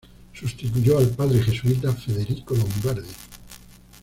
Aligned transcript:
Sustituyó 0.33 0.97
al 0.97 1.09
padre 1.09 1.43
jesuita 1.43 1.93
Federico 1.93 2.55
Lombardi. 2.55 3.05